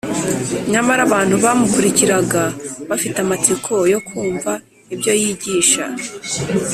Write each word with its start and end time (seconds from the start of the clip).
Nyamara 0.71 1.01
abantu 1.07 1.35
bamukurikiraga 1.43 2.43
bafite 2.89 3.17
amatsiko 3.25 3.73
yo 3.93 3.99
kumva 4.07 4.51
ibyo 4.93 5.11
yigisha. 5.21 5.83